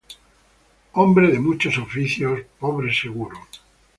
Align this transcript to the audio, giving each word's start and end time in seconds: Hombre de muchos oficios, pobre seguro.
Hombre 0.93 1.31
de 1.31 1.37
muchos 1.39 1.77
oficios, 1.77 2.39
pobre 2.59 2.91
seguro. 2.91 3.37